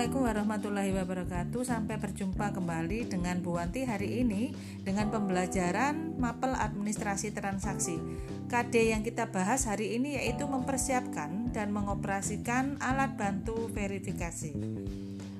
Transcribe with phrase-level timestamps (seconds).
[0.00, 1.60] Assalamualaikum warahmatullahi wabarakatuh.
[1.60, 4.48] Sampai berjumpa kembali dengan Bu Wanti hari ini
[4.80, 8.00] Dengan pembelajaran mapel administrasi transaksi.
[8.48, 14.56] KD yang kita bahas hari ini yaitu mempersiapkan dan mengoperasikan alat bantu verifikasi.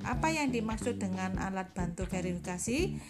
[0.04, 3.00] Apa yang dimaksud dengan alat bantu verifikasi?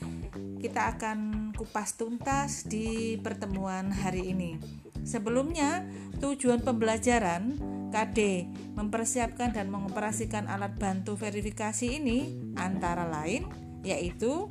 [0.62, 4.54] Kita akan kupas tuntas di pertemuan hari ini.
[5.02, 5.82] Sebelumnya,
[6.22, 7.58] tujuan pembelajaran
[7.90, 13.46] KD mempersiapkan dan mengoperasikan alat bantu verifikasi ini antara lain
[13.82, 14.48] yaitu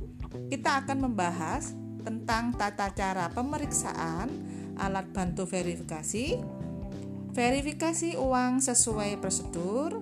[0.51, 4.29] kita akan membahas tentang tata cara pemeriksaan
[4.79, 6.39] alat bantu verifikasi,
[7.35, 9.99] verifikasi uang sesuai prosedur,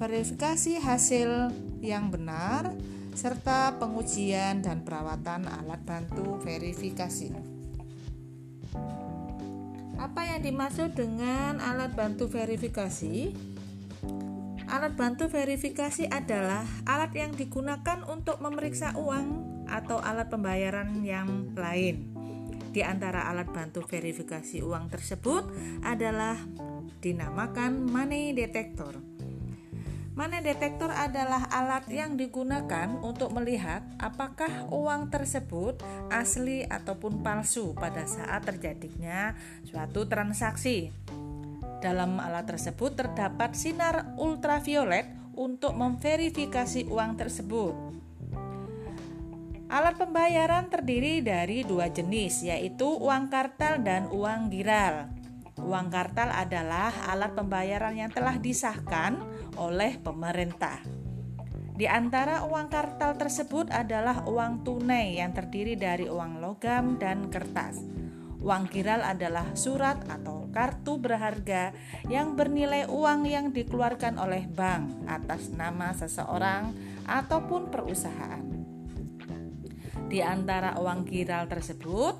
[0.00, 1.52] verifikasi hasil
[1.84, 2.72] yang benar,
[3.12, 7.58] serta pengujian dan perawatan alat bantu verifikasi.
[9.98, 13.34] Apa yang dimaksud dengan alat bantu verifikasi?
[14.70, 22.14] Alat bantu verifikasi adalah alat yang digunakan untuk memeriksa uang atau alat pembayaran yang lain.
[22.70, 25.50] Di antara alat bantu verifikasi uang tersebut
[25.82, 26.38] adalah
[27.02, 29.17] dinamakan money detector.
[30.18, 35.78] Money detektor adalah alat yang digunakan untuk melihat apakah uang tersebut
[36.10, 40.90] asli ataupun palsu pada saat terjadinya suatu transaksi.
[41.78, 45.06] Dalam alat tersebut terdapat sinar ultraviolet
[45.38, 47.74] untuk memverifikasi uang tersebut.
[49.70, 55.14] Alat pembayaran terdiri dari dua jenis, yaitu uang kartal dan uang giral.
[55.58, 59.18] Uang kartal adalah alat pembayaran yang telah disahkan
[59.58, 60.80] oleh pemerintah.
[61.78, 67.78] Di antara uang kartal tersebut adalah uang tunai yang terdiri dari uang logam dan kertas.
[68.42, 71.70] Uang kiral adalah surat atau kartu berharga
[72.10, 76.74] yang bernilai uang yang dikeluarkan oleh bank atas nama seseorang
[77.06, 78.42] ataupun perusahaan.
[80.10, 82.18] Di antara uang kiral tersebut,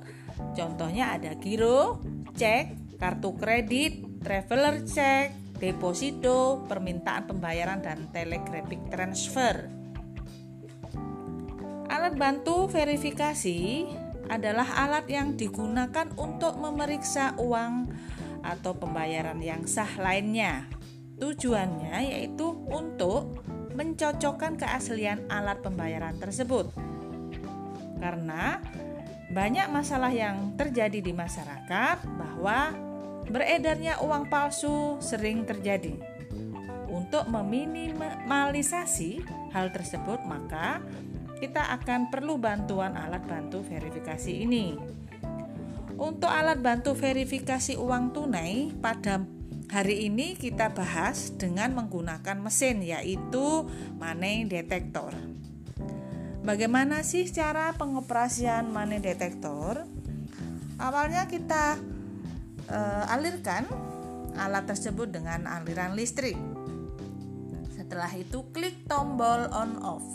[0.55, 1.99] contohnya ada giro,
[2.39, 9.71] cek, kartu kredit, traveler check, deposito, permintaan pembayaran dan telegraphic transfer.
[11.89, 13.87] Alat bantu verifikasi
[14.29, 17.89] adalah alat yang digunakan untuk memeriksa uang
[18.45, 20.69] atau pembayaran yang sah lainnya.
[21.19, 23.43] Tujuannya yaitu untuk
[23.75, 26.71] mencocokkan keaslian alat pembayaran tersebut.
[27.99, 28.63] Karena
[29.29, 32.88] banyak masalah yang terjadi di masyarakat bahwa
[33.29, 35.93] Beredarnya uang palsu sering terjadi.
[36.89, 39.21] Untuk meminimalisasi
[39.53, 40.81] hal tersebut, maka
[41.39, 44.75] kita akan perlu bantuan alat bantu verifikasi ini.
[45.99, 49.21] Untuk alat bantu verifikasi uang tunai pada
[49.69, 53.69] hari ini kita bahas dengan menggunakan mesin yaitu
[54.01, 55.13] money detector.
[56.41, 59.85] Bagaimana sih cara pengoperasian money detector?
[60.79, 61.77] Awalnya kita
[62.71, 63.67] uh, alirkan
[64.39, 66.39] alat tersebut dengan aliran listrik.
[67.75, 70.07] Setelah itu klik tombol on off.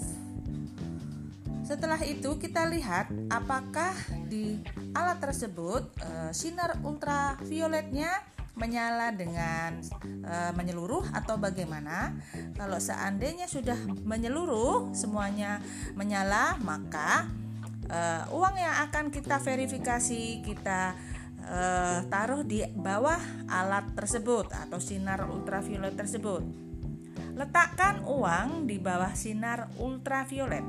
[1.63, 3.95] Setelah itu kita lihat apakah
[4.27, 4.59] di
[4.93, 8.11] alat tersebut uh, sinar ultravioletnya
[8.53, 9.81] menyala dengan
[10.29, 12.13] uh, menyeluruh atau bagaimana.
[12.53, 15.57] Kalau seandainya sudah menyeluruh semuanya
[15.97, 17.25] menyala, maka
[17.89, 20.93] uh, uang yang akan kita verifikasi kita
[21.47, 26.43] uh, taruh di bawah alat tersebut atau sinar ultraviolet tersebut.
[27.33, 30.65] Letakkan uang di bawah sinar ultraviolet.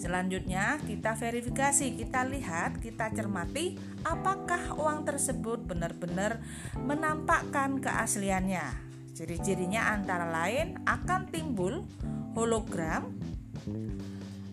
[0.00, 6.40] Selanjutnya, kita verifikasi, kita lihat, kita cermati apakah uang tersebut benar-benar
[6.80, 8.64] menampakkan keasliannya.
[9.12, 11.84] Ciri-cirinya antara lain akan timbul
[12.32, 13.12] hologram,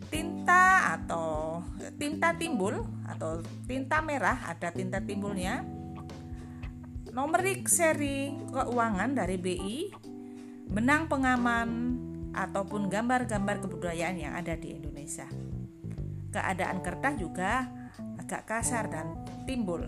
[0.08, 1.60] tinta atau
[2.00, 5.64] tinta timbul atau tinta merah ada tinta timbulnya.
[7.12, 9.78] Nomerik seri keuangan dari BI
[10.70, 11.98] benang pengaman
[12.36, 15.26] ataupun gambar-gambar kebudayaan yang ada di Indonesia.
[16.30, 17.66] Keadaan kertas juga
[18.22, 19.82] agak kasar dan timbul.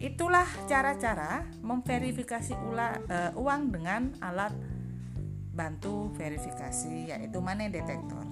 [0.00, 4.52] Itulah cara-cara memverifikasi ula, uh, uang dengan alat
[5.52, 8.29] bantu verifikasi yaitu money detector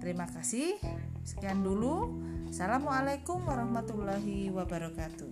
[0.00, 0.80] Terima kasih.
[1.22, 2.18] Sekian dulu.
[2.48, 5.30] Assalamualaikum warahmatullahi wabarakatuh.